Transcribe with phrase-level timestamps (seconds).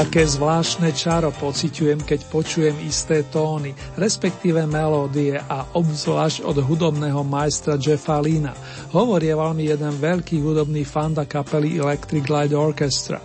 [0.00, 7.76] Také zvláštne čaro pociťujem, keď počujem isté tóny, respektíve melódie a obzvlášť od hudobného majstra
[7.76, 8.56] Jeffa Lina.
[8.96, 13.20] Hovorieval mi jeden veľký hudobný fanda kapely Electric Light Orchestra.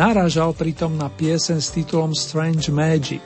[0.00, 3.20] Náražal pritom na piesen s titulom Strange Magic.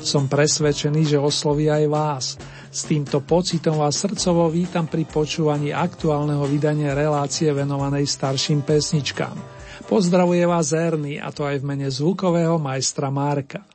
[0.00, 2.40] Som presvedčený, že osloví aj vás.
[2.72, 9.59] S týmto pocitom vás srdcovo vítam pri počúvaní aktuálneho vydania relácie venovanej starším pesničkám.
[9.90, 13.66] Pozdravuje vás Erny, a to aj v mene zvukového majstra Marka.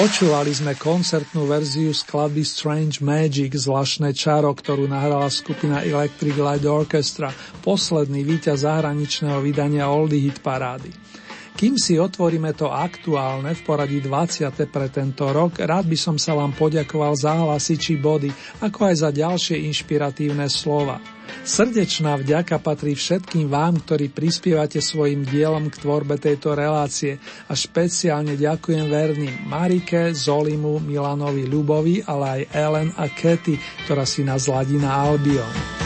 [0.00, 7.28] Počúvali sme koncertnú verziu skladby Strange Magic, zvláštne čaro, ktorú nahrala skupina Electric Light Orchestra,
[7.60, 10.88] posledný víťaz zahraničného vydania Oldie Hit Parády.
[11.52, 14.48] Kým si otvoríme to aktuálne v poradí 20.
[14.72, 18.32] pre tento rok, rád by som sa vám poďakoval za hlasy či body,
[18.64, 21.19] ako aj za ďalšie inšpiratívne slova.
[21.40, 27.16] Srdečná vďaka patrí všetkým vám, ktorí prispievate svojim dielom k tvorbe tejto relácie
[27.48, 34.22] a špeciálne ďakujem verným Marike, Zolimu, Milanovi Ľubovi, ale aj Ellen a Katy, ktorá si
[34.22, 35.80] nás ladí na Albion.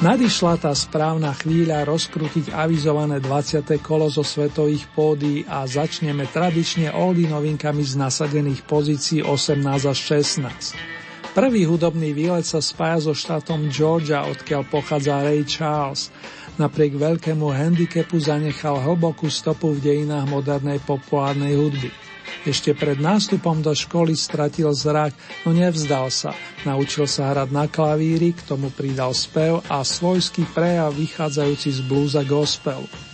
[0.00, 3.68] Nadišla tá správna chvíľa rozkrútiť avizované 20.
[3.84, 9.98] kolo zo svetových pódií a začneme tradične oldy novinkami z nasadených pozícií 18 až
[10.40, 10.99] 16.
[11.30, 16.10] Prvý hudobný výlet sa spája so štátom Georgia, odkiaľ pochádza Ray Charles.
[16.58, 21.94] Napriek veľkému handicapu zanechal hlbokú stopu v dejinách modernej populárnej hudby.
[22.42, 25.14] Ešte pred nástupom do školy stratil zrak,
[25.46, 26.34] no nevzdal sa.
[26.66, 32.26] Naučil sa hrať na klavíri, k tomu pridal spev a svojský prejav vychádzajúci z blúza
[32.26, 33.09] gospelu.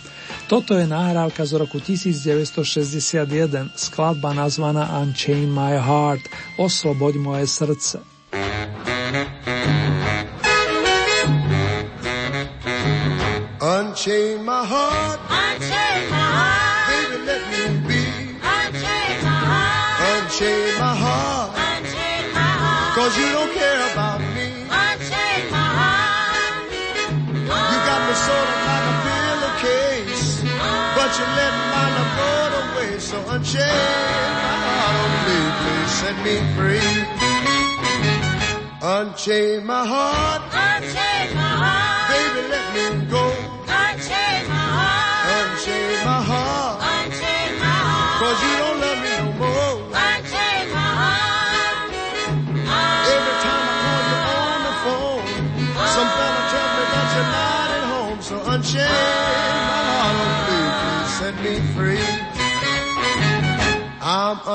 [0.47, 6.23] Toto je nahrávka z roku 1961, skladba nazvaná Unchain My Heart,
[6.55, 7.99] Osloboď moje srdce.
[13.59, 15.19] Unchain my heart.
[15.27, 16.87] Unchain my heart.
[16.87, 18.03] Baby, let me be.
[18.39, 19.99] Unchain my heart.
[19.99, 21.49] Unchain my heart.
[21.59, 22.95] Unchain my heart.
[22.95, 23.96] Cause you don't care about
[31.19, 32.31] you let my love go
[32.63, 32.91] away.
[32.99, 33.61] So unchain
[34.45, 34.95] my heart.
[34.97, 36.93] Oh, please, please set me free.
[38.81, 40.41] Unchain my heart.
[40.53, 42.07] Unchain my heart.
[42.13, 43.36] Baby, let me go.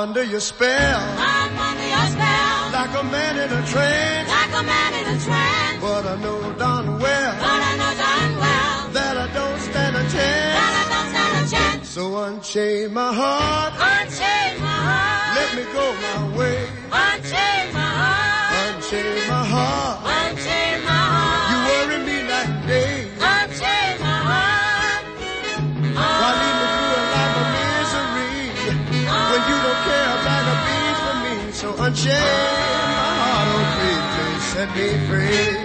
[0.03, 2.71] Under your spell, I'm under your spell.
[2.77, 4.27] like a man in a trance.
[4.37, 5.79] Like a man in a trance.
[5.81, 10.03] But I know darn well But I know darn well that I don't stand a
[10.15, 10.55] chance.
[10.59, 10.73] that.
[10.81, 11.89] I don't stand a chance.
[11.89, 15.37] So unchain my heart, Unchain my heart.
[15.39, 16.59] let me go my way.
[16.91, 18.75] Unchain my heart.
[18.75, 19.22] Unchain
[31.83, 35.62] unchain my heart, oh please, please set me free.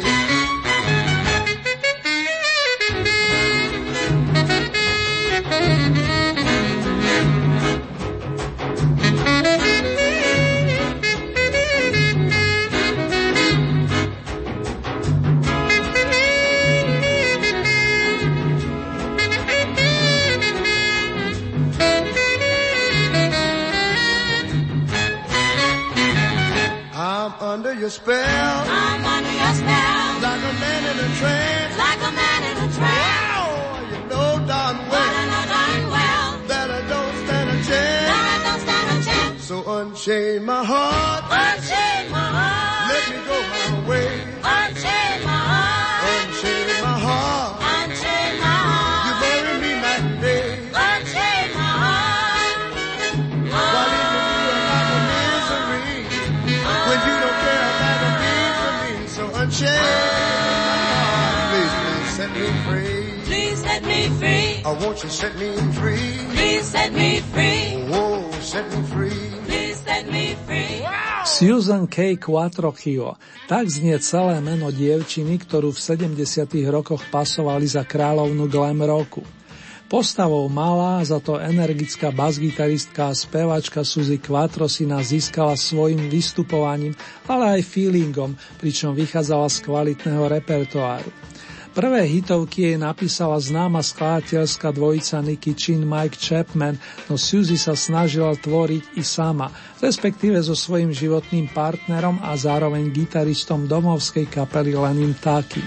[27.89, 30.21] Your spell, I'm under your spell.
[30.21, 31.79] like a man in a trance.
[31.79, 33.33] Like a man in a trance.
[33.41, 38.09] Oh, you know darn But I know darn well that I don't stand a chance.
[38.13, 39.45] that I don't stand a chance.
[39.49, 42.78] So unchain my heart, Unchain my heart.
[64.19, 64.63] Free.
[64.67, 66.19] I want you to set me free.
[66.35, 67.89] Please set me free.
[67.95, 69.23] Oh, set me free.
[69.47, 70.85] Please set me free.
[71.29, 72.19] Susan K.
[72.19, 73.15] Quattrochio.
[73.47, 75.81] Tak znie celé meno dievčiny, ktorú v
[76.17, 76.51] 70.
[76.69, 79.23] rokoch pasovali za kráľovnu glam roku.
[79.89, 86.93] Postavou malá, za to energická basgitaristka a spevačka Suzy Quattro si nás získala svojim vystupovaním,
[87.25, 91.09] ale aj feelingom, pričom vychádzala z kvalitného repertoáru.
[91.79, 96.75] Prvé hitovky jej napísala známa skladateľská dvojica Nicky Chin Mike Chapman,
[97.07, 103.71] no Suzy sa snažila tvoriť i sama, respektíve so svojím životným partnerom a zároveň gitaristom
[103.71, 105.63] domovskej kapely Lenin Taki.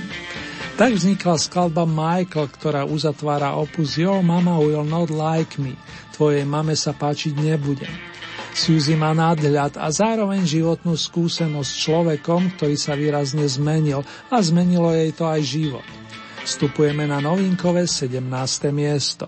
[0.75, 5.80] Tak vznikla skladba Michael, ktorá uzatvára opus Your Mama Will Not Like Me,
[6.12, 8.12] tvojej mame sa páčiť nebudem.
[8.51, 14.91] Suzy má nadhľad a zároveň životnú skúsenosť s človekom, ktorý sa výrazne zmenil a zmenilo
[14.91, 16.00] jej to aj život.
[16.45, 18.63] Vstupujeme na novinkové 17.
[18.71, 19.27] miesto.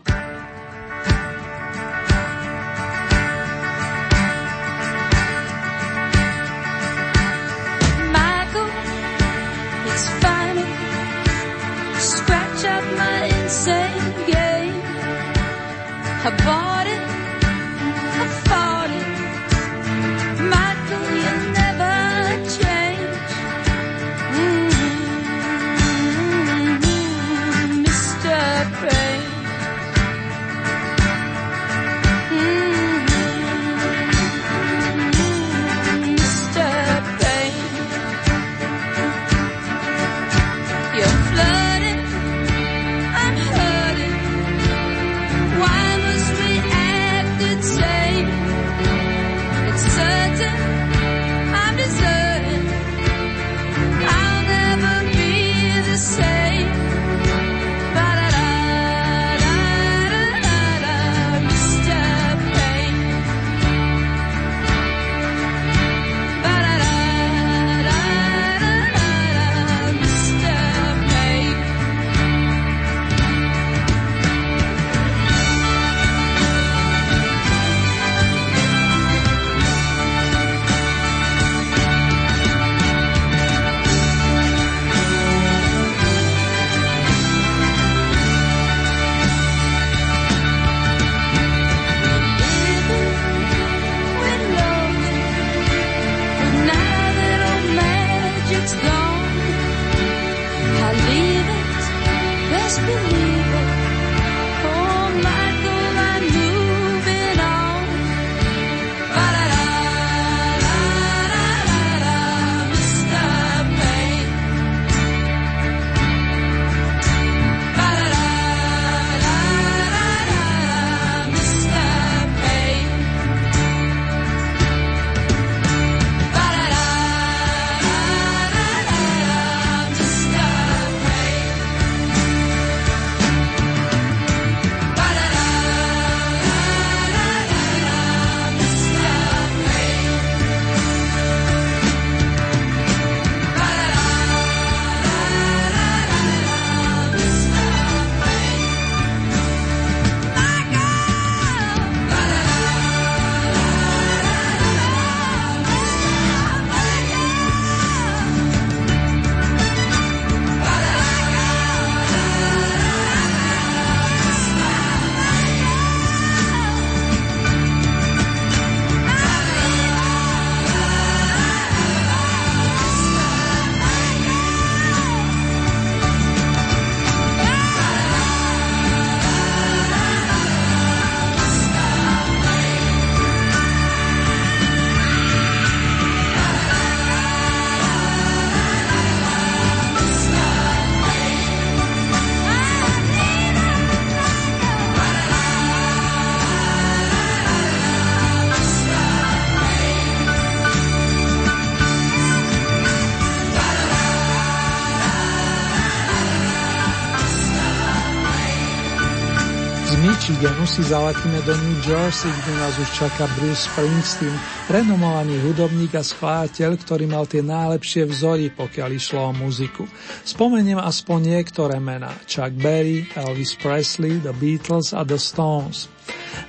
[210.30, 214.32] Víkendu si zaletíme do New Jersey, kde nás už čaká Bruce Springsteen,
[214.72, 219.84] renomovaný hudobník a skladateľ, ktorý mal tie najlepšie vzory, pokiaľ išlo o muziku.
[220.24, 222.16] Spomeniem aspoň niektoré mená.
[222.24, 225.92] Chuck Berry, Elvis Presley, The Beatles a The Stones.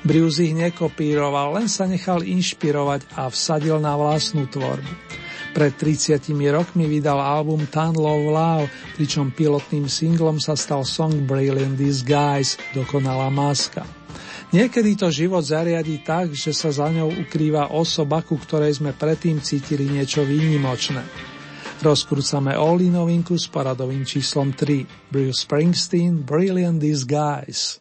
[0.06, 5.23] Bruce ich nekopíroval, len sa nechal inšpirovať a vsadil na vlastnú tvorbu.
[5.54, 8.66] Pred 30 rokmi vydal album Ton Love Love,
[8.98, 13.86] pričom pilotným singlom sa stal song Brilliant Disguise, dokonalá maska.
[14.50, 19.38] Niekedy to život zariadi tak, že sa za ňou ukrýva osoba, ku ktorej sme predtým
[19.38, 21.06] cítili niečo výnimočné.
[21.78, 25.10] Rozkrúcame Oli novinku s paradovým číslom 3.
[25.10, 27.78] Bruce Springsteen, Brilliant Disguise.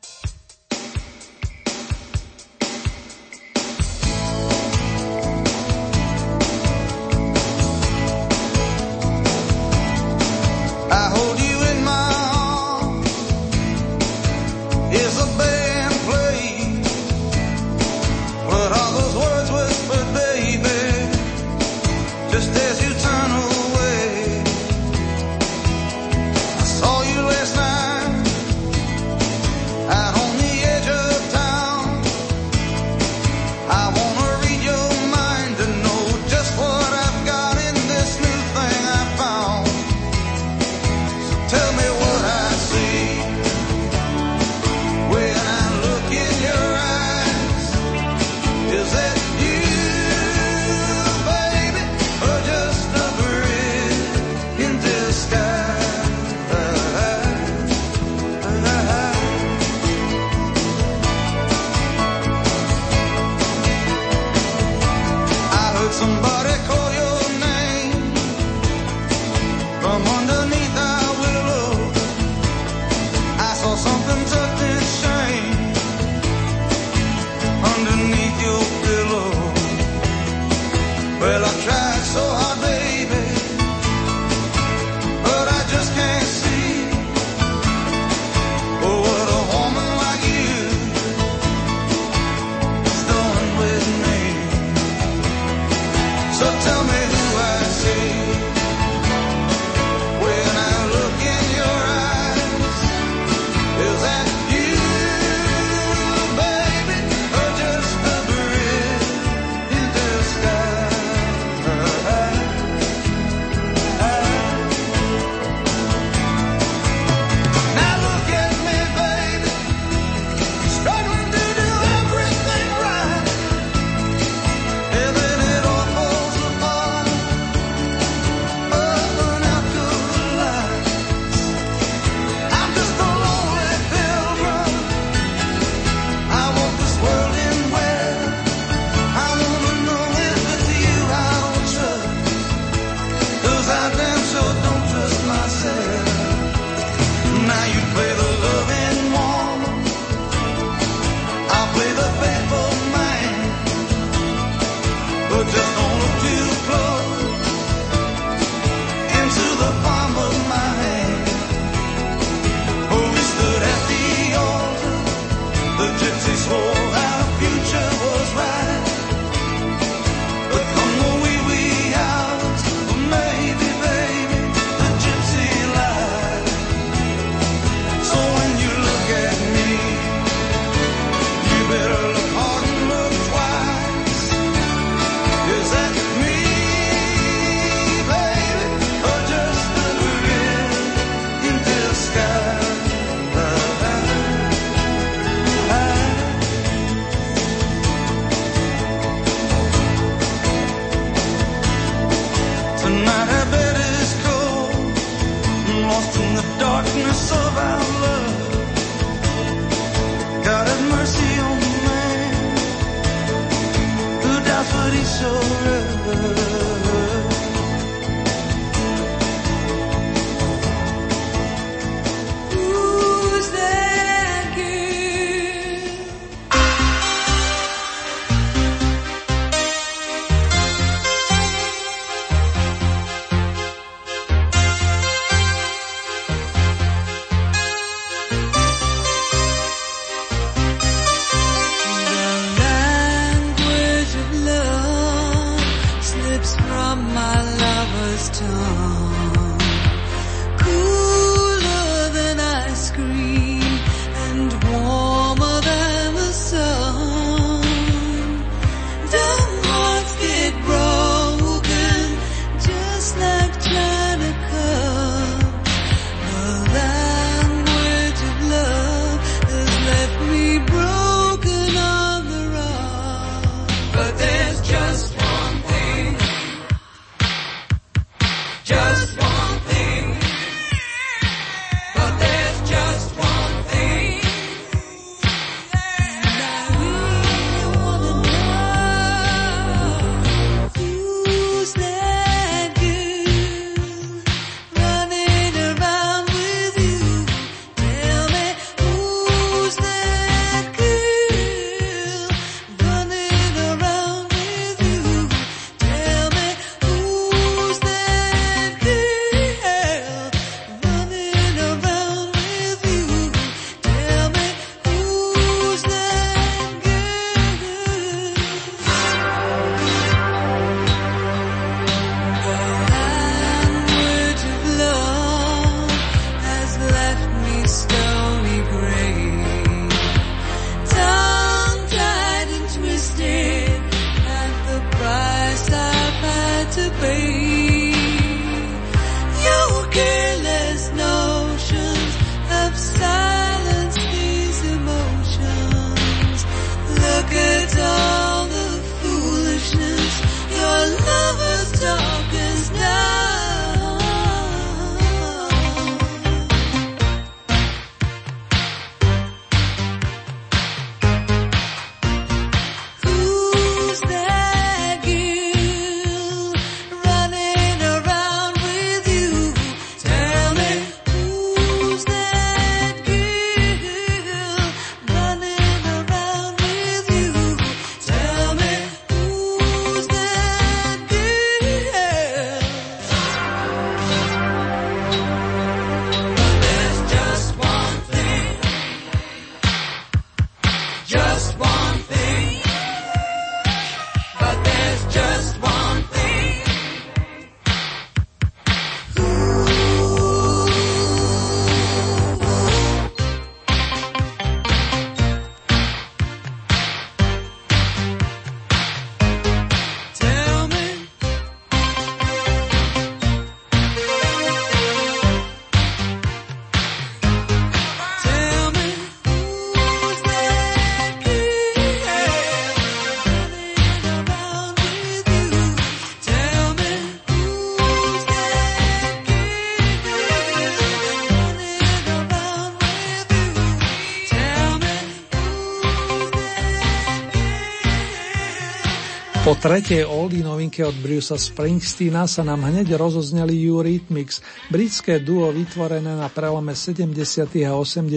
[439.63, 446.27] Tretej oldie novinke od Brucea Springsteena sa nám hneď rozozneli Eurythmics, britské duo vytvorené na
[446.27, 447.15] prelome 70.
[447.63, 448.11] a 80.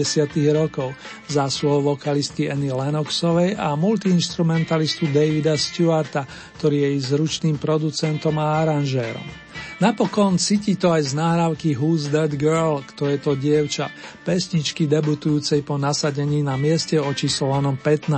[0.51, 0.91] rokov,
[1.31, 6.27] zásluhou vokalistky Annie Lennoxovej a multiinstrumentalistu Davida Stewarta,
[6.59, 9.46] ktorý je ich zručným producentom a aranžérom.
[9.77, 13.93] Napokon cíti to aj z náhrávky Who's That Girl, kto je to dievča,
[14.25, 18.17] pesničky debutujúcej po nasadení na mieste očíslovanom 15.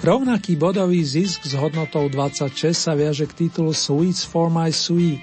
[0.00, 5.20] Rovnaký bodový zisk s hodnotou 26 sa viaže k titulu Sweets for my sweet.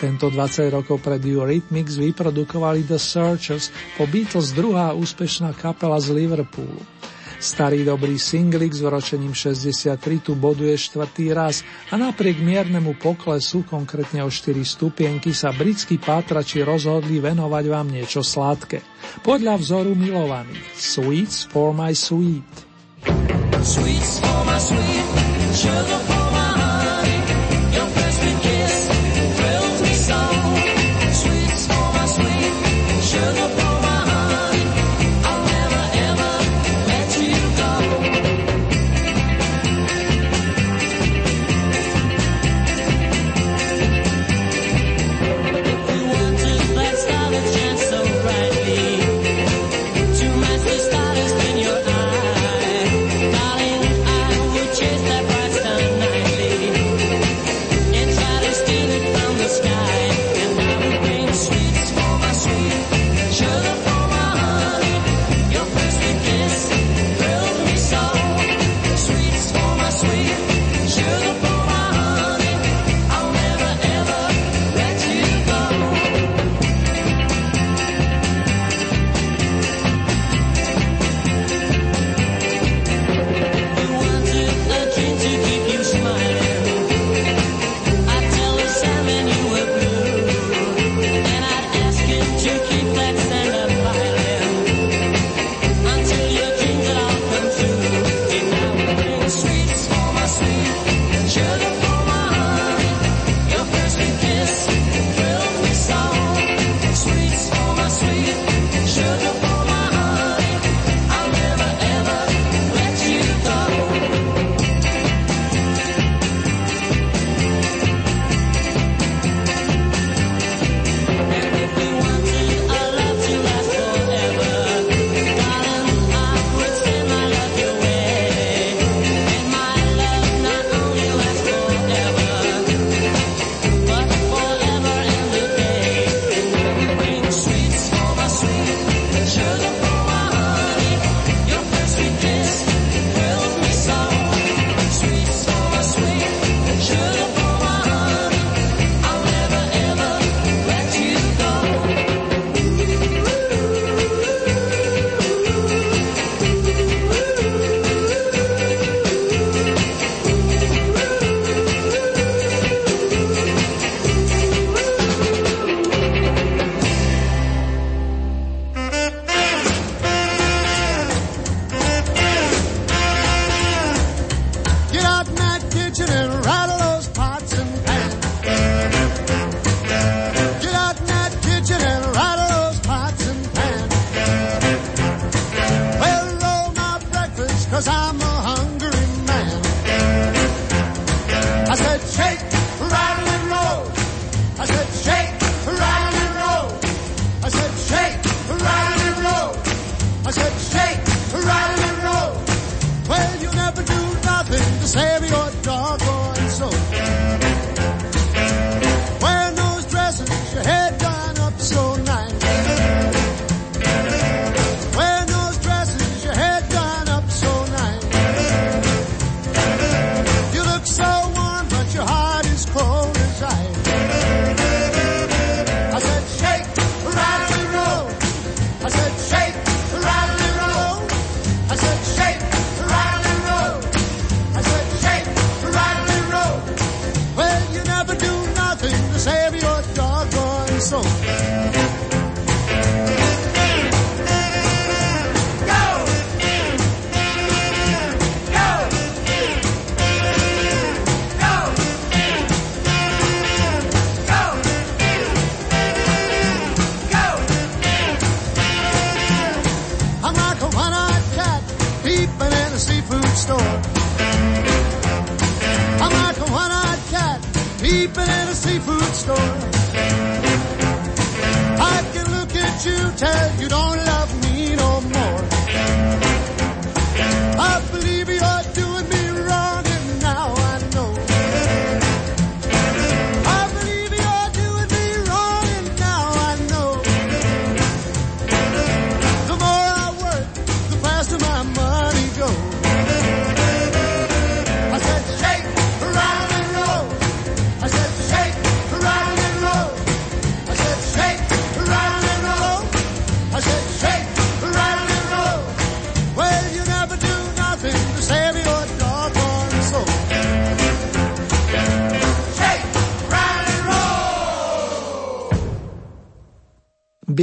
[0.00, 3.68] Tento 20 rokov pred Eurythmics vyprodukovali The Searchers,
[4.00, 6.80] po Beatles druhá úspešná kapela z Liverpoolu.
[7.40, 14.20] Starý dobrý singlik s vročením 63 tu boduje štvrtý raz a napriek miernemu poklesu, konkrétne
[14.20, 18.84] o 4 stupienky, sa britskí pátrači rozhodli venovať vám niečo sladké.
[19.24, 22.44] Podľa vzoru milovaných Sweets for my sweet.
[23.64, 26.09] Sweets for my sweet.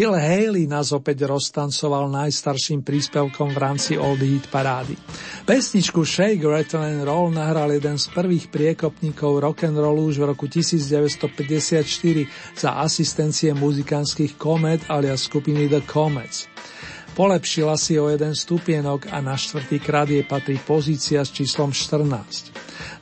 [0.07, 4.95] Bill Haley nás opäť roztancoval najstarším príspevkom v rámci Old Heat parády.
[5.43, 11.83] Pesničku Shake, Rattle and Roll nahral jeden z prvých priekopníkov rock'n'rollu už v roku 1954
[12.55, 16.47] za asistencie muzikánskych komet alias skupiny The Comets.
[17.17, 22.53] Polepšila si o jeden stupienok a na štvrtý krát jej patrí pozícia s číslom 14.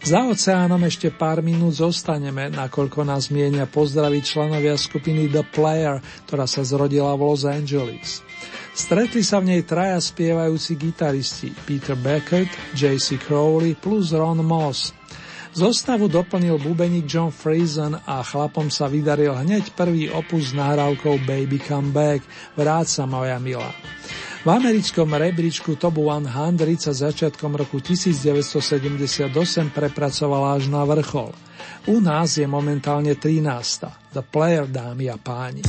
[0.08, 6.00] Za oceánom ešte pár minút zostaneme, nakoľko nás mienia pozdraviť členovia skupiny The Player,
[6.32, 8.24] ktorá sa zrodila v Los Angeles.
[8.72, 13.20] Stretli sa v nej traja spievajúci gitaristi Peter Beckett, J.C.
[13.20, 14.96] Crowley plus Ron Moss.
[15.56, 21.64] Zostavu doplnil bubeník John Friesen a chlapom sa vydaril hneď prvý opus s nahrávkou Baby
[21.64, 22.28] Come Back,
[22.60, 23.72] Vráť sa moja milá.
[24.44, 26.28] V americkom rebríčku Top 100
[26.76, 29.32] sa začiatkom roku 1978
[29.72, 31.32] prepracovala až na vrchol.
[31.88, 34.12] U nás je momentálne 13.
[34.12, 35.64] The Player, dámy a páni.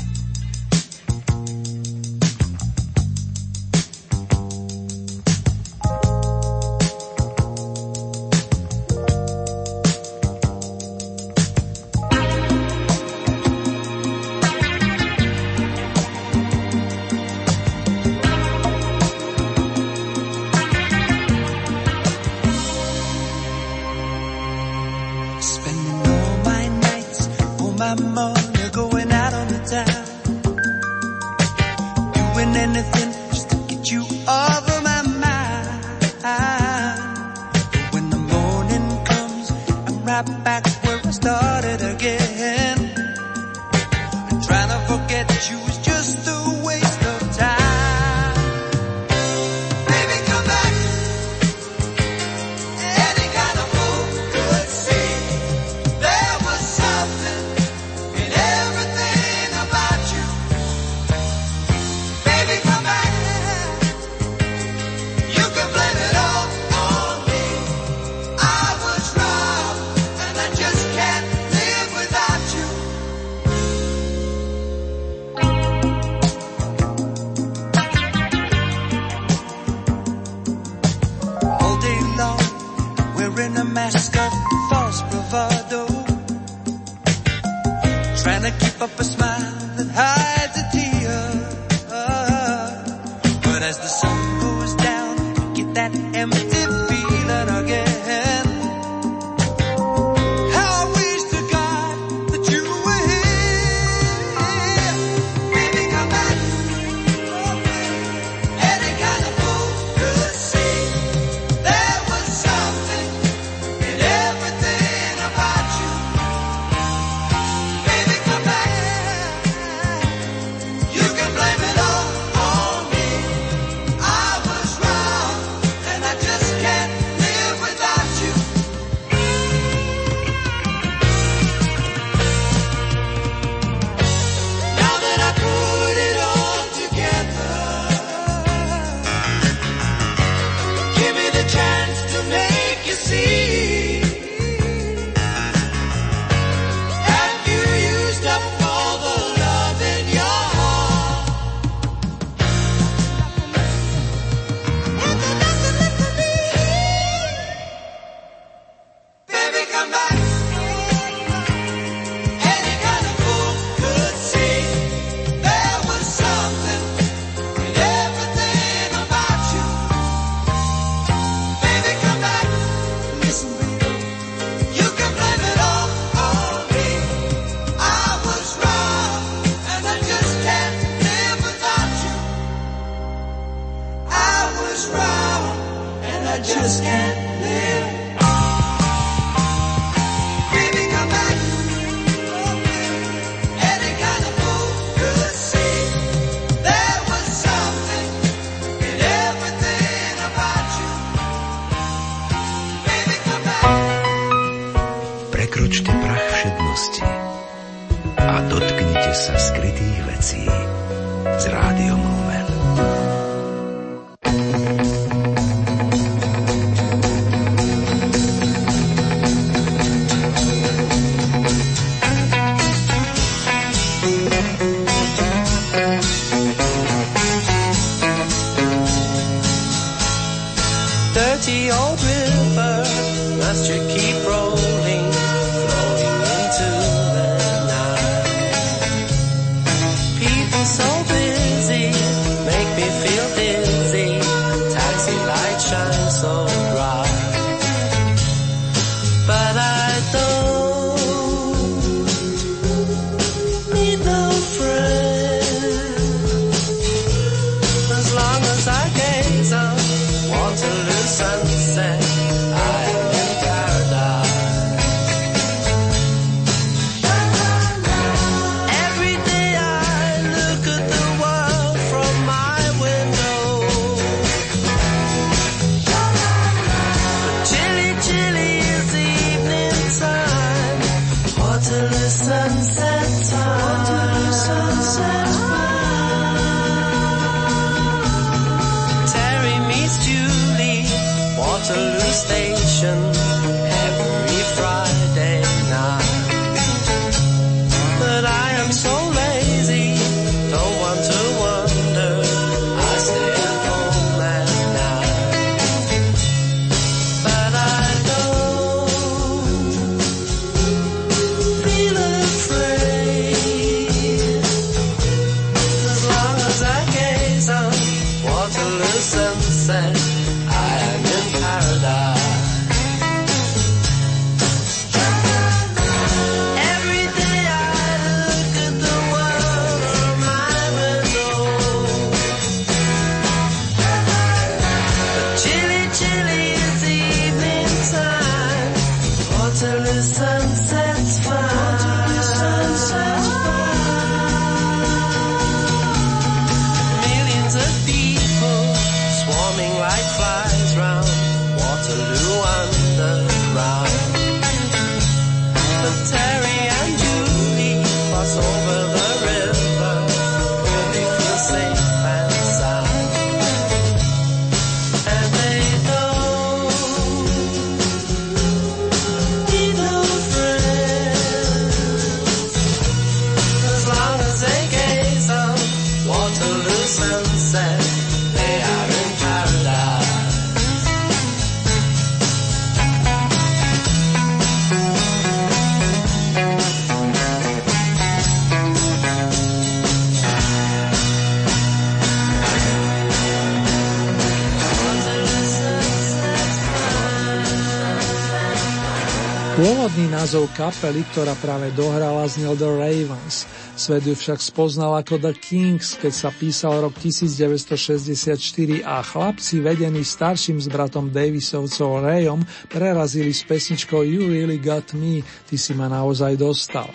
[400.26, 403.46] Názov kapely, ktorá práve dohrala, znel The Ravens.
[403.78, 408.34] Svet ju však spoznal ako The Kings, keď sa písal rok 1964
[408.82, 415.22] a chlapci vedení starším s bratom Davisovcov Rayom prerazili s pesničkou You Really Got Me,
[415.46, 416.90] ty si ma naozaj dostal.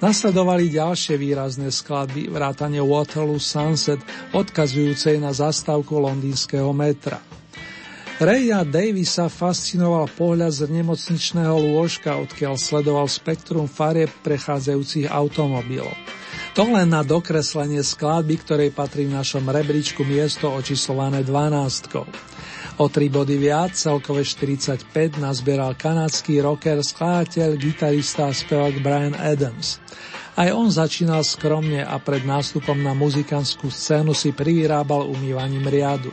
[0.00, 4.00] Nasledovali ďalšie výrazné skladby, vrátane Waterloo Sunset,
[4.32, 7.33] odkazujúcej na zastávku londýnskeho metra.
[8.14, 15.90] Raya Davisa fascinoval pohľad z nemocničného lôžka, odkiaľ sledoval spektrum farieb prechádzajúcich automobilov.
[16.54, 22.78] To len na dokreslenie skladby, ktorej patrí v našom rebríčku miesto očíslované 12.
[22.78, 24.86] O tri body viac, celkové 45,
[25.18, 29.82] nazbieral kanadský rocker, skladateľ, gitarista a spevák Brian Adams.
[30.34, 36.10] Aj on začínal skromne a pred nástupom na muzikantskú scénu si privyrábal umývaním riadu.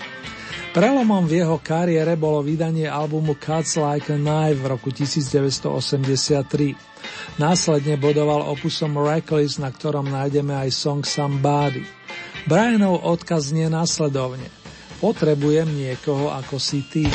[0.71, 7.41] Prelomom v jeho kariére bolo vydanie albumu Cuts Like a Knife v roku 1983.
[7.41, 11.83] Následne bodoval opusom Reckless, na ktorom nájdeme aj song Somebody.
[12.45, 14.47] Brianov odkaz nie následovne.
[15.01, 17.09] Potrebujem niekoho ako si ty.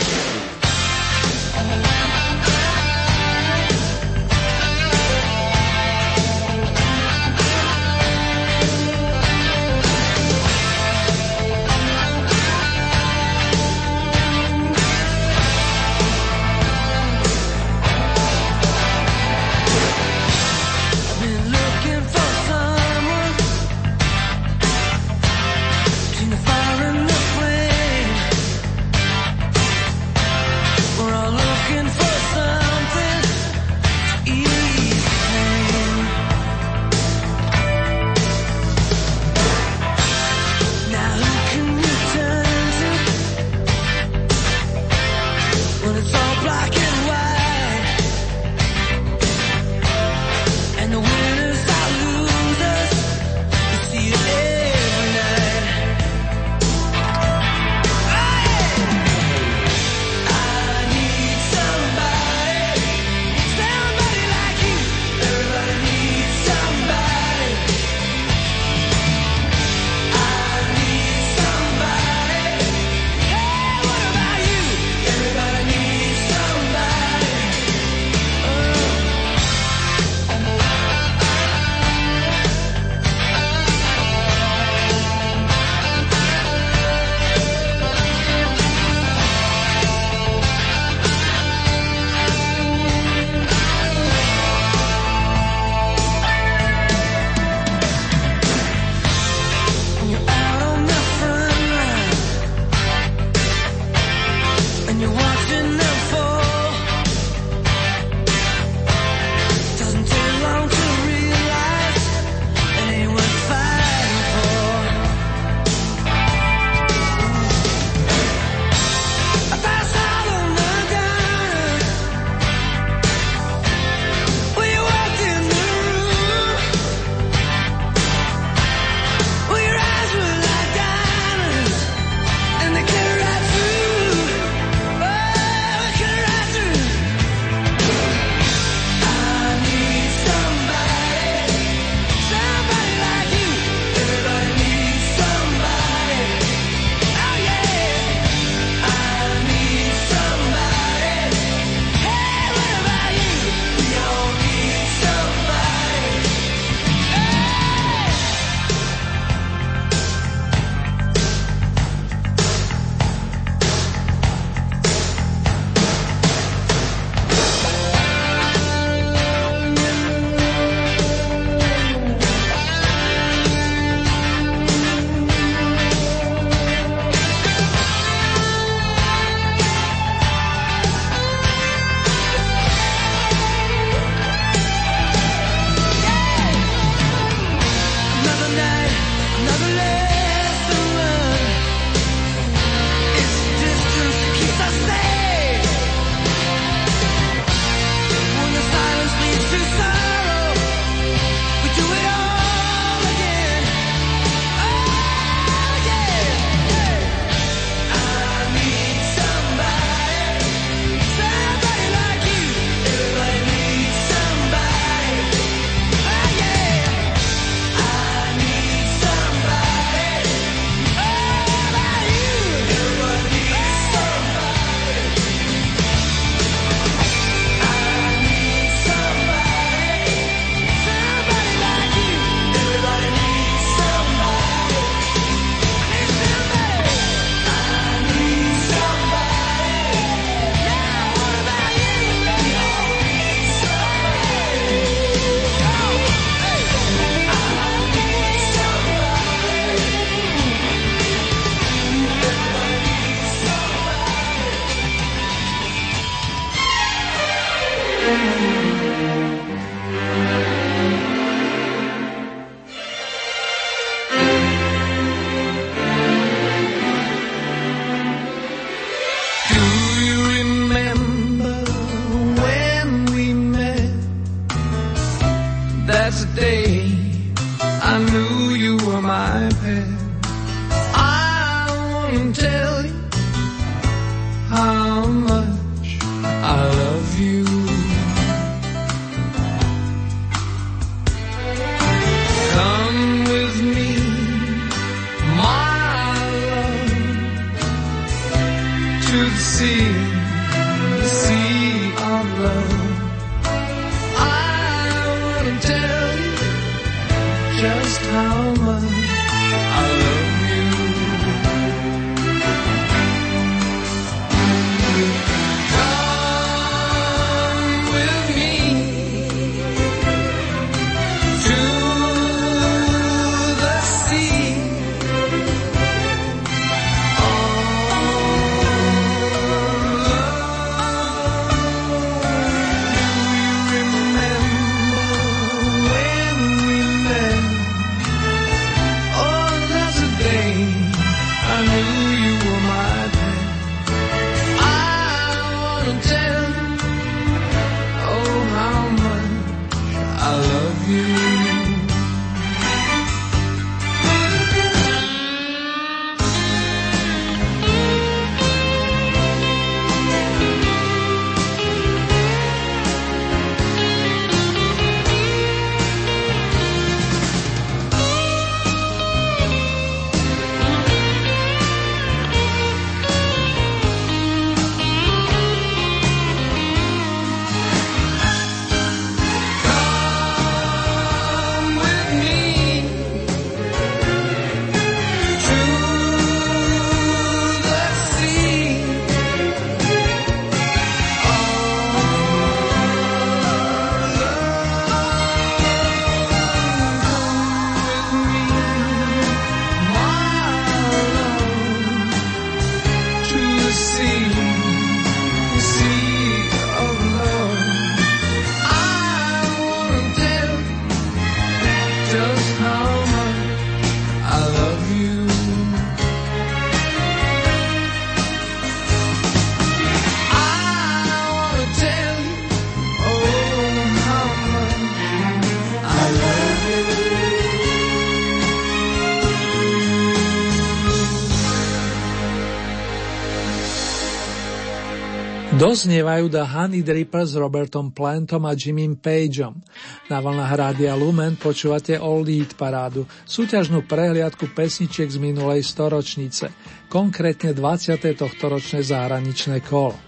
[435.67, 439.59] Doznievajú The Honey Dripper s Robertom Plantom a Jimmym Pageom.
[440.07, 446.55] Na vlnách Rádia Lumen počúvate Old Eat parádu, súťažnú prehliadku pesničiek z minulej storočnice,
[446.87, 447.99] konkrétne 20.
[448.15, 450.06] tohto ročné zahraničné kolo.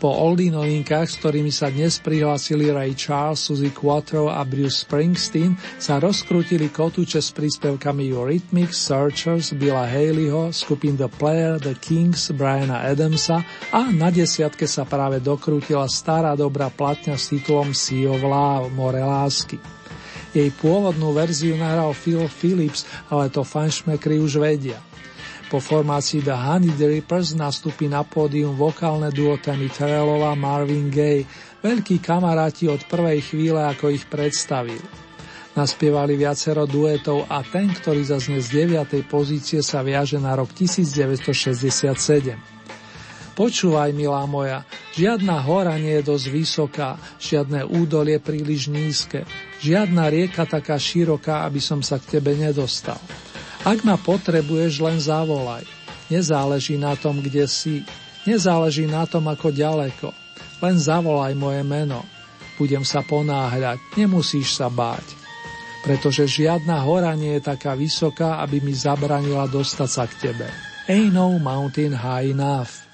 [0.00, 5.60] Po oldie novinkách, s ktorými sa dnes prihlásili Ray Charles, Suzy Quattro a Bruce Springsteen,
[5.76, 12.80] sa rozkrútili kotúče s príspevkami Eurythmics, Searchers, Billa Haleyho, skupín The Player, The Kings, Briana
[12.80, 13.44] Adamsa
[13.76, 19.04] a na desiatke sa práve dokrútila stará dobrá platňa s titulom Sea of Love, More
[19.04, 19.60] lásky.
[20.32, 24.80] Jej pôvodnú verziu nahral Phil Phillips, ale to fanšmekry už vedia.
[25.50, 31.26] Po formácii The Honey Drippers nastúpi na pódium vokálne duo Tammy Terrellova Marvin Gaye,
[31.58, 34.78] veľkí kamaráti od prvej chvíle, ako ich predstavil.
[35.58, 39.02] Naspievali viacero duetov a ten, ktorý zazne z 9.
[39.10, 41.98] pozície sa viaže na rok 1967.
[43.34, 44.62] Počúvaj, milá moja,
[44.94, 49.26] žiadna hora nie je dosť vysoká, žiadne údolie príliš nízke,
[49.58, 53.02] žiadna rieka taká široká, aby som sa k tebe nedostal.
[53.60, 55.68] Ak ma potrebuješ, len zavolaj.
[56.08, 57.84] Nezáleží na tom, kde si.
[58.24, 60.10] Nezáleží na tom, ako ďaleko.
[60.64, 62.04] Len zavolaj moje meno.
[62.60, 65.16] Budem sa ponáhľať, nemusíš sa báť.
[65.80, 70.48] Pretože žiadna hora nie je taká vysoká, aby mi zabranila dostať sa k tebe.
[70.88, 72.84] Ain't no mountain high enough.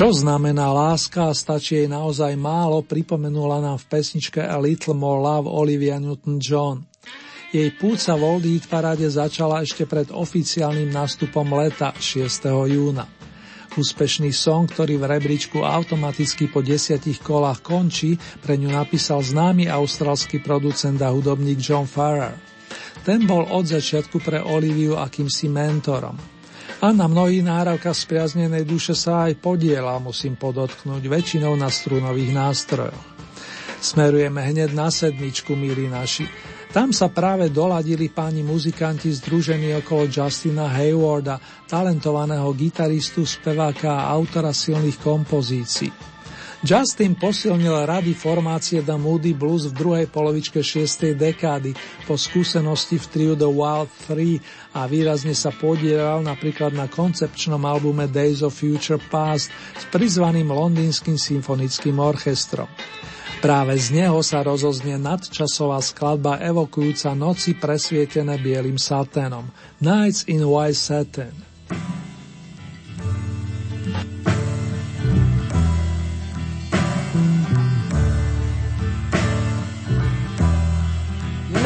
[0.00, 5.20] Čo znamená láska a stačí jej naozaj málo, pripomenula nám v pesničke A Little More
[5.20, 6.88] Love Olivia Newton-John.
[7.52, 12.16] Jej púca v Old Eat paráde začala ešte pred oficiálnym nástupom leta 6.
[12.48, 13.04] júna.
[13.76, 20.40] úspešný song, ktorý v rebríčku automaticky po desiatich kolách končí, pre ňu napísal známy australský
[20.40, 22.40] producent a hudobník John Farrar.
[23.04, 26.39] Ten bol od začiatku pre Oliviu akýmsi mentorom.
[26.80, 33.04] A na mnohých náravkách spriaznenej duše sa aj podiela, musím podotknúť, väčšinou na strunových nástrojoch.
[33.84, 36.24] Smerujeme hneď na sedmičku, milí naši.
[36.72, 41.36] Tam sa práve doladili páni muzikanti združení okolo Justina Haywarda,
[41.68, 45.92] talentovaného gitaristu, speváka a autora silných kompozícií.
[46.60, 51.16] Justin posilnil rady formácie The Moody Blues v druhej polovičke 6.
[51.16, 51.72] dekády
[52.04, 58.12] po skúsenosti v triu The Wild 3 a výrazne sa podielal napríklad na koncepčnom albume
[58.12, 62.68] Days of Future Past s prizvaným londýnskym symfonickým orchestrom.
[63.40, 69.48] Práve z neho sa rozoznie nadčasová skladba evokujúca noci presvietené bielým saténom.
[69.80, 71.32] Nights in White Satin.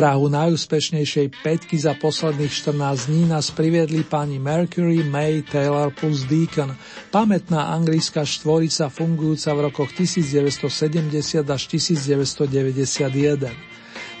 [0.00, 6.24] K Prahu najúspešnejšej peťky za posledných 14 dní nás priviedli pani Mercury, May, Taylor plus
[6.24, 6.72] Deacon,
[7.12, 13.52] pamätná anglická štvorica fungujúca v rokoch 1970 až 1991.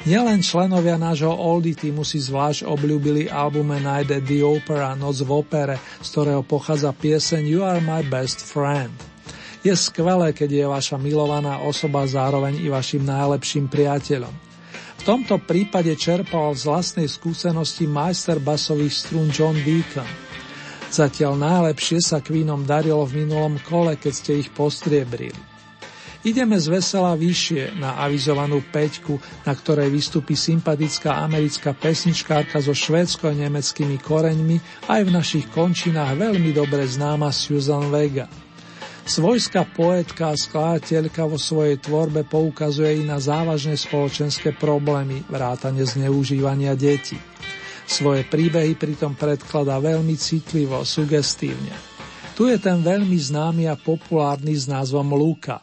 [0.04, 5.32] Nielen členovia nášho Oldie týmu si zvlášť obľúbili albume Night at the Opera, Noc v
[5.32, 8.92] opere, z ktorého pochádza pieseň You are my best friend.
[9.64, 14.49] Je skvelé, keď je vaša milovaná osoba zároveň i vašim najlepším priateľom.
[15.00, 20.04] V tomto prípade čerpal z vlastnej skúsenosti majster basových strún John Deacon.
[20.92, 25.32] Zatiaľ najlepšie sa Queenom darilo v minulom kole, keď ste ich postriebrili.
[26.20, 29.16] Ideme z vesela vyššie na avizovanú peťku,
[29.48, 36.84] na ktorej vystupí sympatická americká pesničkárka so švédsko-nemeckými koreňmi aj v našich končinách veľmi dobre
[36.84, 38.28] známa Susan Vega.
[39.10, 46.78] Svojská poetka a skladateľka vo svojej tvorbe poukazuje i na závažné spoločenské problémy, vrátane zneužívania
[46.78, 47.18] detí.
[47.90, 51.74] Svoje príbehy pritom predkladá veľmi citlivo, sugestívne.
[52.38, 55.58] Tu je ten veľmi známy a populárny s názvom Luka.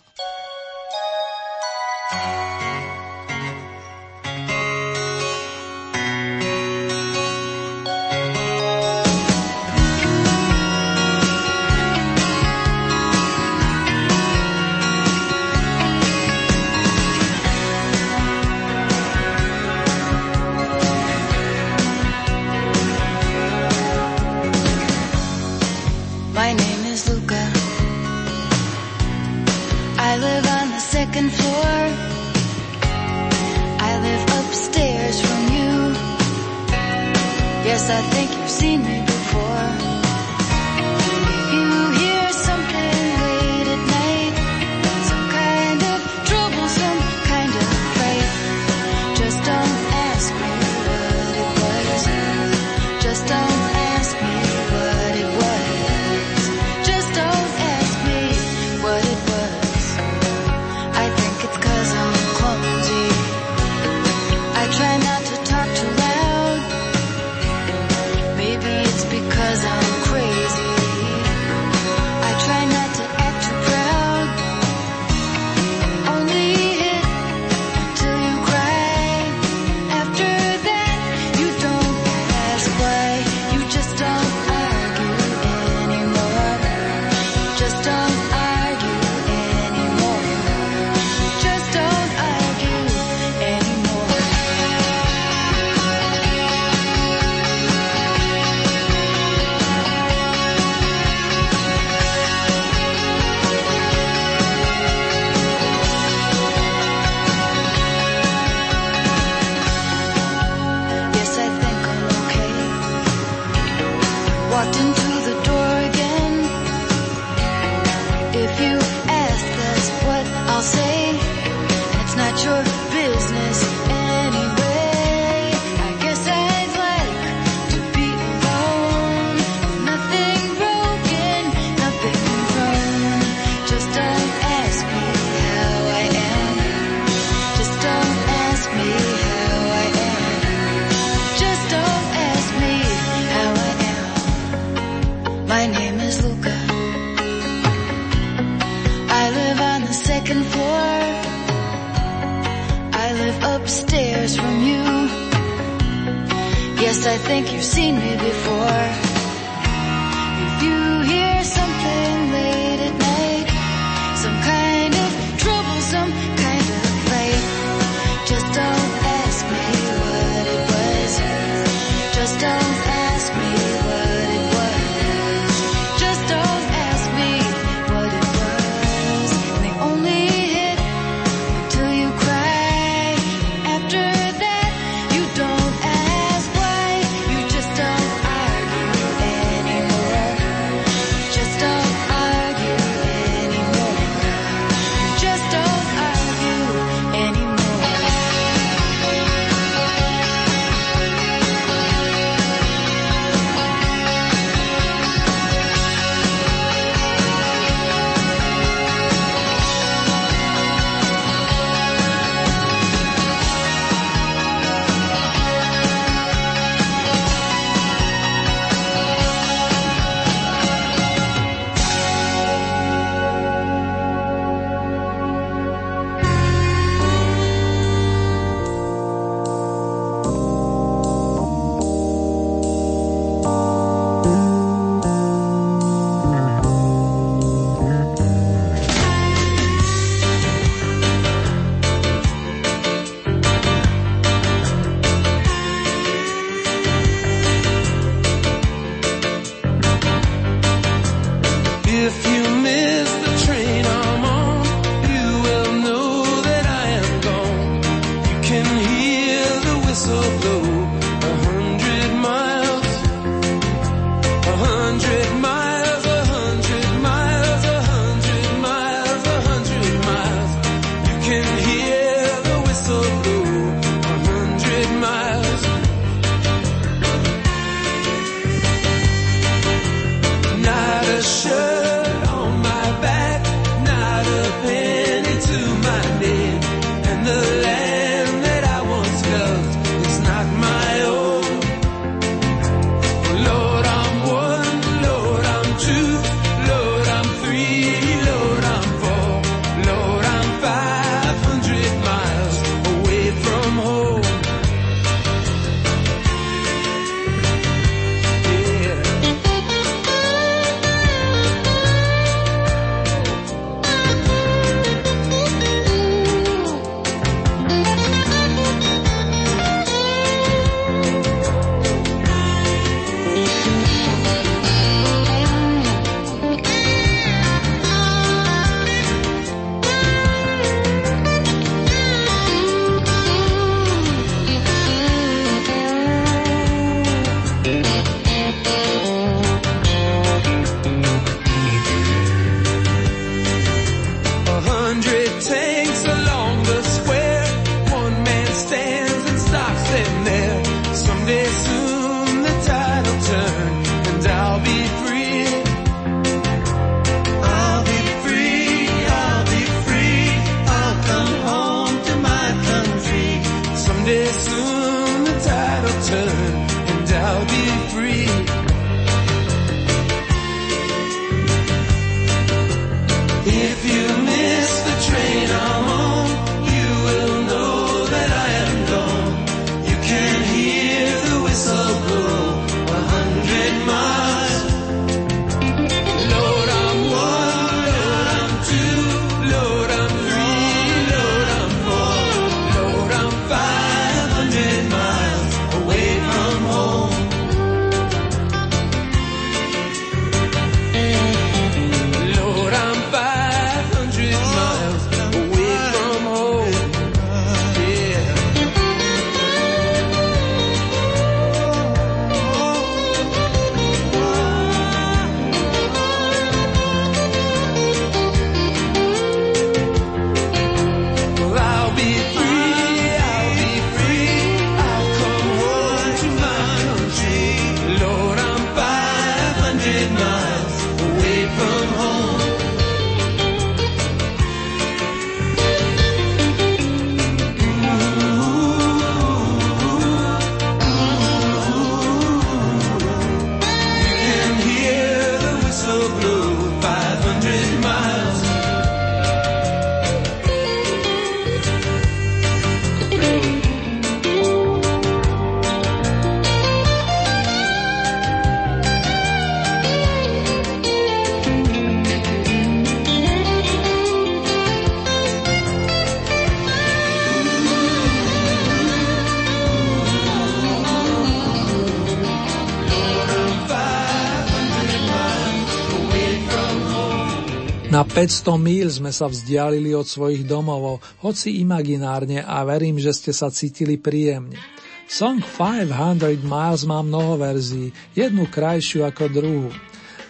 [478.17, 483.53] 500 míl sme sa vzdialili od svojich domovov, hoci imaginárne a verím, že ste sa
[483.53, 484.57] cítili príjemne.
[485.05, 489.69] Song 500 Miles má mnoho verzií, jednu krajšiu ako druhú.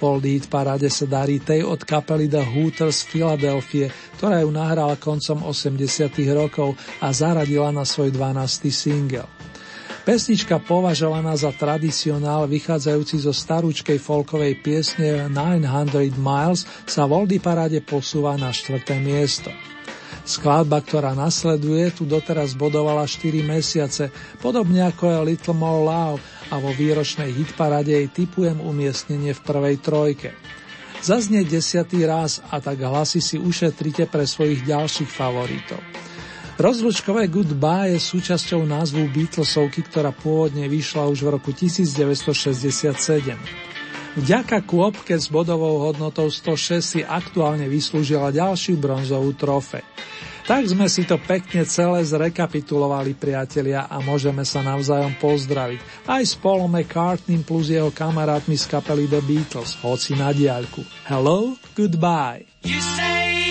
[0.03, 3.87] Po lead parade sa darí tej od kapely The Hooters z Filadelfie,
[4.19, 8.67] ktorá ju nahrala koncom 80 rokov a zaradila na svoj 12.
[8.67, 9.36] single.
[10.07, 17.83] Pesnička považovaná za tradicionál vychádzajúci zo starúčkej folkovej piesne 900 Miles sa v Oldie paráde
[17.83, 19.51] posúva na štvrté miesto.
[20.23, 24.07] Skladba, ktorá nasleduje, tu doteraz bodovala 4 mesiace,
[24.39, 29.75] podobne ako je Little More Love a vo výročnej hitparade jej typujem umiestnenie v prvej
[29.83, 30.31] trojke.
[31.03, 35.83] Zaznie desiatý raz a tak hlasy si ušetrite pre svojich ďalších favoritov.
[36.57, 42.97] Rozlučkové Goodbye je súčasťou názvu Beatlesovky, ktorá pôvodne vyšla už v roku 1967.
[44.17, 49.85] Vďaka kôpke s bodovou hodnotou 106 si aktuálne vyslúžila ďalšiu bronzovú trofej.
[50.49, 56.09] Tak sme si to pekne celé zrekapitulovali, priatelia, a môžeme sa navzájom pozdraviť.
[56.09, 60.81] Aj s Paulom McCartney plus jeho kamarátmi z kapely The Beatles, hoci na diaľku.
[61.05, 62.49] Hello, goodbye.
[62.65, 63.46] You say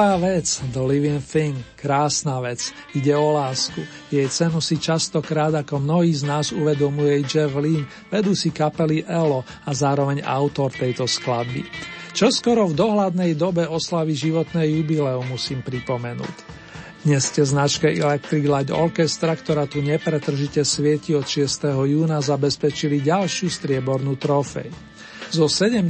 [0.00, 3.84] Živá vec, The Living Thing, krásna vec, ide o lásku.
[4.08, 9.44] Jej cenu si častokrát, ako mnohí z nás uvedomuje Jeff Lynne, vedú si kapely Elo
[9.44, 11.68] a zároveň autor tejto skladby.
[12.16, 16.36] Čo skoro v dohľadnej dobe oslavy životné jubileum musím pripomenúť.
[17.04, 21.76] Dnes ste značke Electric Light Orchestra, ktorá tu nepretržite svieti od 6.
[21.76, 24.72] júna, zabezpečili ďalšiu striebornú trofej.
[25.30, 25.86] Zo 70.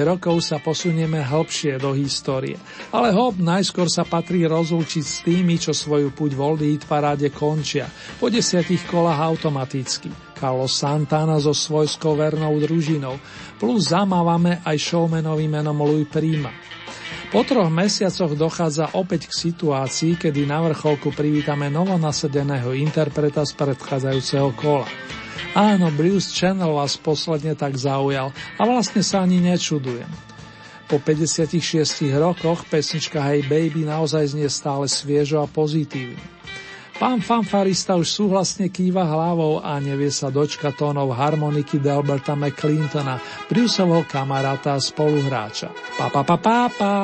[0.00, 2.56] rokov sa posunieme hlbšie do histórie.
[2.88, 7.28] Ale hop, najskôr sa patrí rozlúčiť s tými, čo svoju puť v Oldie Hit paráde
[7.28, 7.84] končia.
[8.16, 10.08] Po desiatich kolách automaticky.
[10.32, 13.20] Carlos Santana so svojskou vernou družinou.
[13.60, 16.48] Plus zamávame aj showmanovým menom Louis Prima.
[17.28, 24.56] Po troch mesiacoch dochádza opäť k situácii, kedy na vrcholku privítame novonasedeného interpreta z predchádzajúceho
[24.56, 24.88] kola.
[25.52, 30.08] Áno, Bruce Channel vás posledne tak zaujal a vlastne sa ani nečudujem.
[30.88, 31.68] Po 56
[32.16, 36.37] rokoch pesnička Hey Baby naozaj znie stále sviežo a pozitívne.
[36.98, 44.02] Pán fanfarista už súhlasne kýva hlavou a nevie sa dočka tónov harmoniky Delberta McClintona, Bruceovho
[44.02, 45.70] kamaráta a spoluhráča.
[45.94, 46.94] Pa pa pa pa pa!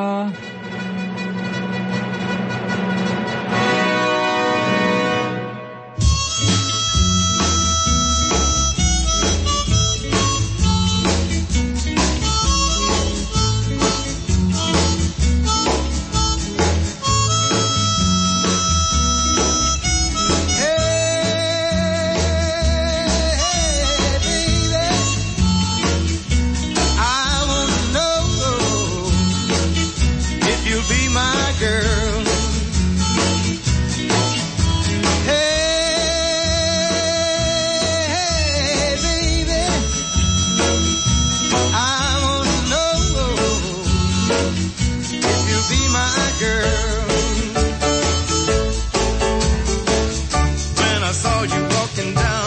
[51.99, 52.44] and down.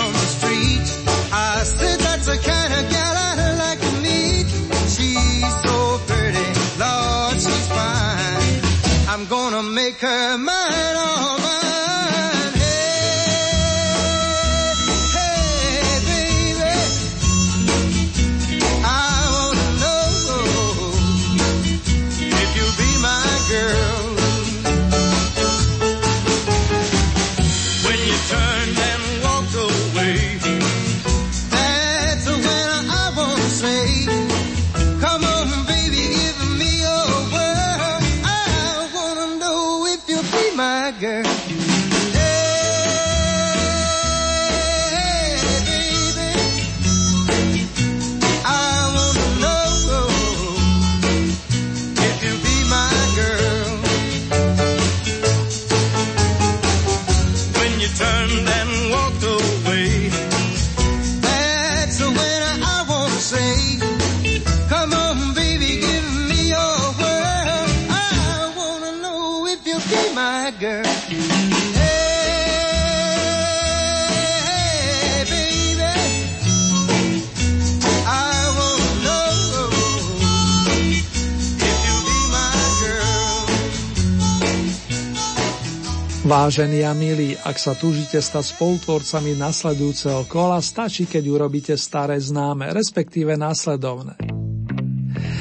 [86.28, 92.68] Vážení a milí, ak sa túžite stať spolutvorcami nasledujúceho kola, stačí, keď urobíte staré známe,
[92.76, 94.20] respektíve následovné.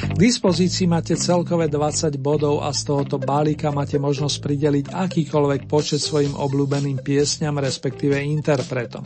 [0.07, 5.99] K dispozícii máte celkové 20 bodov a z tohoto balíka máte možnosť prideliť akýkoľvek počet
[5.99, 9.03] svojim obľúbeným piesňam, respektíve interpretom.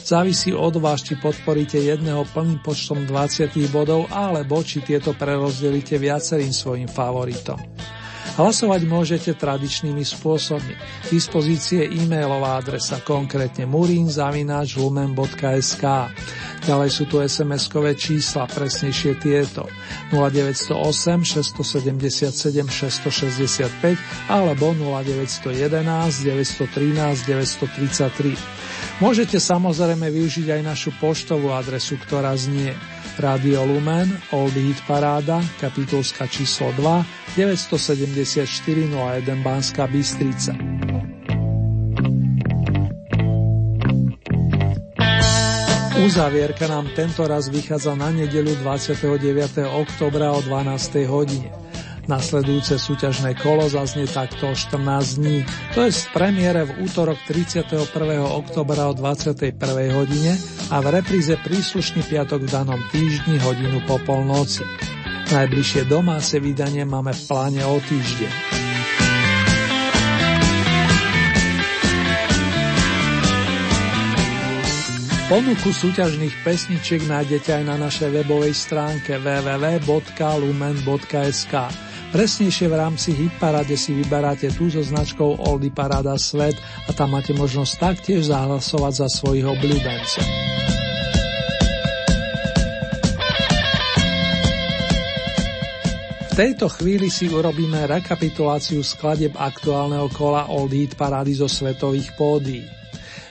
[0.00, 6.56] Závisí od vás, či podporíte jedného plným počtom 20 bodov, alebo či tieto prerozdelíte viacerým
[6.56, 7.60] svojim favoritom.
[8.38, 10.78] Hlasovať môžete tradičnými spôsobmi.
[10.78, 15.84] K dispozície e-mailová adresa, konkrétne murinzavináčlumen.sk.
[16.62, 19.66] Ďalej sú tu SMS-kové čísla, presnejšie tieto
[20.14, 28.67] 0908 677 665 alebo 0911 913 933.
[28.98, 32.74] Môžete samozrejme využiť aj našu poštovú adresu, ktorá znie
[33.22, 38.42] Radio Lumen, Old Hit Paráda, kapitulska číslo 2, 974
[38.90, 40.50] 01 Banská Bystrica.
[46.02, 49.62] Uzavierka nám tento raz vychádza na nedeľu 29.
[49.78, 51.06] oktobra o 12.
[51.06, 51.54] hodine.
[52.08, 55.44] Nasledujúce súťažné kolo zaznie takto o 14 dní,
[55.76, 57.84] to je v premiére v útorok 31.
[58.24, 59.52] oktobra o 21.
[59.92, 60.32] hodine
[60.72, 64.64] a v repríze príslušný piatok v danom týždni hodinu po polnoci.
[65.28, 68.32] Najbližšie domáce vydanie máme v pláne o týždeň.
[75.28, 79.84] Ponuku súťažných pesničiek nájdete aj na našej webovej stránke www.lumen.sk.
[82.08, 86.56] Presnejšie v rámci Hitparade si vyberáte tú so značkou Oldy Parada Svet
[86.88, 90.24] a tam máte možnosť taktiež zahlasovať za svojich obľúbencov.
[96.32, 102.64] V tejto chvíli si urobíme rekapituláciu skladeb aktuálneho kola Old Hit Parády zo svetových pódií.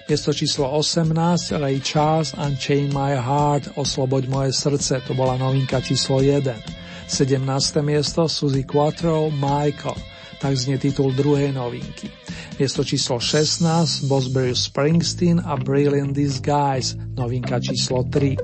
[0.05, 1.17] Miesto číslo 18
[1.57, 6.76] Ray Charles Unchain My Heart Osloboď moje srdce, to bola novinka číslo 1.
[7.07, 7.81] 17.
[7.81, 9.95] miesto Suzy Quattro Michael,
[10.43, 12.11] tak znie titul druhej novinky.
[12.59, 18.35] Miesto číslo 16 Bosbury Springsteen a Brilliant Disguise, novinka číslo 3.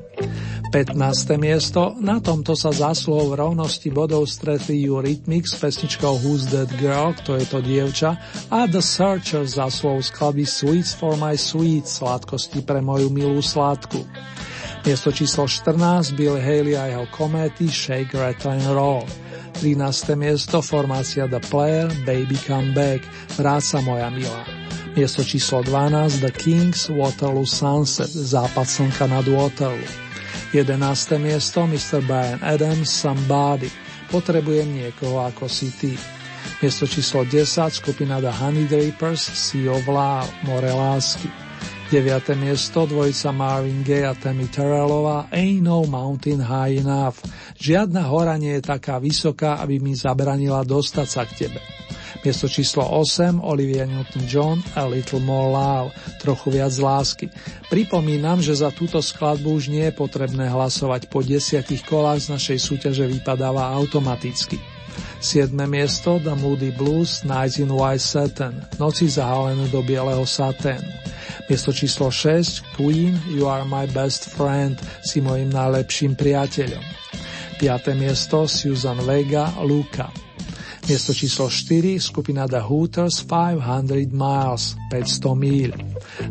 [0.73, 1.38] 15.
[1.38, 7.38] miesto, na tomto sa zásluhou rovnosti bodov stretli Eurythmics s pesničkou Who's That Girl, kto
[7.38, 8.18] je to dievča,
[8.49, 14.02] a The Searchers zásluhou skladby Sweets for My Sweet, sladkosti pre moju milú sladku.
[14.84, 19.08] Miesto číslo 14 Bill Haley a jeho kométy Shake, Rattle and Roll.
[19.64, 20.16] 13.
[20.20, 23.08] miesto formácia The Player Baby Come Back,
[23.40, 24.44] Vráca moja milá.
[24.92, 29.88] Miesto číslo 12 The Kings Waterloo Sunset, Západ slnka nad Waterloo.
[30.52, 30.76] 11.
[31.16, 32.04] miesto Mr.
[32.04, 33.72] Brian Adams Somebody,
[34.12, 35.96] Potrebujem niekoho ako si ty.
[36.60, 41.43] Miesto číslo 10 skupina The Honey Drapers Sea of Love, More lásky.
[41.94, 42.34] 9.
[42.41, 47.22] miesto dvojica Marvin Gaye a Tammy Terrellová Ain't no mountain high enough.
[47.61, 51.61] Žiadna hora nie je taká vysoká, aby mi zabranila dostať sa k tebe.
[52.26, 57.30] Miesto číslo 8 Olivia Newton-John A Little More Love, trochu viac lásky.
[57.70, 62.57] Pripomínam, že za túto skladbu už nie je potrebné hlasovať po desiatich kolách z našej
[62.57, 64.57] súťaže vypadáva automaticky.
[65.24, 65.56] 7.
[65.70, 70.88] miesto The Moody Blues Nights in White Satin, Noci zahalené do bieleho saténu.
[71.48, 76.84] Miesto číslo 6 Queen You Are My Best Friend, si mojim najlepším priateľom.
[77.60, 77.95] 5.
[77.95, 80.11] miesto Susan Vega Luca.
[80.84, 85.70] Miesto číslo 4 skupina The Hooters 500 Miles 500 míľ.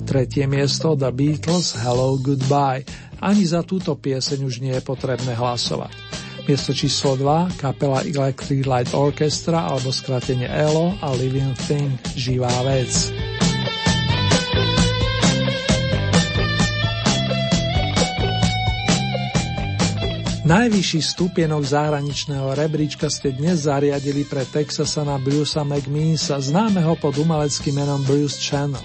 [0.05, 2.85] Tretie miesto The Beatles Hello Goodbye.
[3.25, 5.97] Ani za túto pieseň už nie je potrebné hlasovať.
[6.43, 13.15] Miesto číslo 2 kapela Electric Light Orchestra alebo skratenie ELO a Living Thing Živá vec.
[20.43, 28.03] Najvyšší stupienok zahraničného rebríčka ste dnes zariadili pre Texasana Brucea McMeansa, známeho pod umeleckým menom
[28.03, 28.83] Bruce Channel.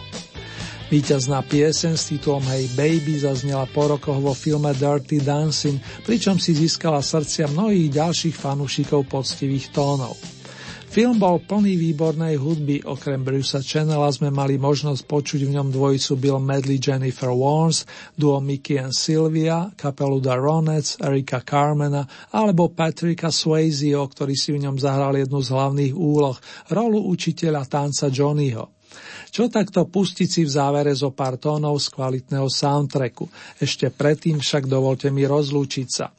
[0.88, 6.56] Výťazná piesen s titulom Hey Baby zaznela po rokoch vo filme Dirty Dancing, pričom si
[6.56, 10.16] získala srdcia mnohých ďalších fanúšikov poctivých tónov.
[10.88, 16.16] Film bol plný výbornej hudby, okrem Brucea Channela sme mali možnosť počuť v ňom dvojicu
[16.16, 17.84] Bill Medley, Jennifer Warnes,
[18.16, 24.64] duo Mickey and Sylvia, kapelu The Ronettes, Erika Carmena alebo Patricka Swayzeho, ktorý si v
[24.64, 26.40] ňom zahral jednu z hlavných úloh,
[26.72, 28.77] rolu učiteľa tanca Johnnyho.
[29.32, 33.28] Čo takto pustiť si v závere zo pár tónov z kvalitného soundtracku.
[33.60, 36.14] Ešte predtým však dovolte mi rozlúčiť sa.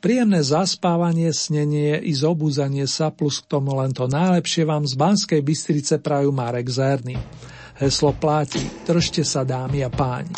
[0.00, 5.40] Príjemné zaspávanie, snenie i zobúzanie sa plus k tomu len to najlepšie vám z Banskej
[5.44, 7.14] Bystrice prajú Marek Zerny.
[7.80, 10.32] Heslo pláti, držte sa dámy a páni.